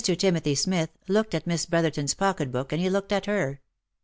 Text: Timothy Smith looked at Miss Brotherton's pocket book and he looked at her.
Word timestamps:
Timothy 0.03 0.55
Smith 0.55 0.89
looked 1.07 1.35
at 1.35 1.45
Miss 1.45 1.67
Brotherton's 1.67 2.15
pocket 2.15 2.51
book 2.51 2.73
and 2.73 2.81
he 2.81 2.89
looked 2.89 3.11
at 3.11 3.27
her. 3.27 3.61